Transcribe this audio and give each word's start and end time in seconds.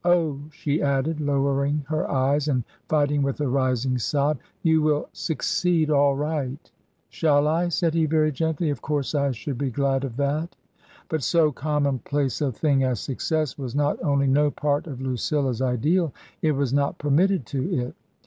"Oh,'* 0.04 0.40
she 0.52 0.82
added, 0.82 1.22
lowering 1.22 1.86
her 1.88 2.06
eyes 2.10 2.48
and 2.48 2.64
fighting 2.86 3.22
with 3.22 3.40
a 3.40 3.48
rising 3.48 3.96
sob," 3.96 4.38
you 4.62 4.82
will— 4.82 5.08
succeed 5.30 5.88
all 5.90 6.14
right."" 6.14 6.70
Shall 7.08 7.48
I?" 7.48 7.68
said 7.70 7.94
he, 7.94 8.04
very 8.04 8.30
gently;" 8.30 8.68
of 8.68 8.82
course 8.82 9.14
I 9.14 9.30
should 9.30 9.56
be 9.56 9.70
glad 9.70 10.04
of 10.04 10.18
that." 10.18 10.54
But 11.08 11.22
so 11.22 11.50
commonplace 11.50 12.42
a 12.42 12.52
thing 12.52 12.84
as 12.84 13.00
success 13.00 13.56
was 13.56 13.74
not 13.74 13.96
only 14.04 14.26
no 14.26 14.50
part 14.50 14.86
of 14.86 15.00
Lucilla's 15.00 15.62
ideal, 15.62 16.12
it 16.42 16.52
was 16.52 16.74
not 16.74 16.98
permitted 16.98 17.46
to 17.46 17.72
it. 17.74 17.94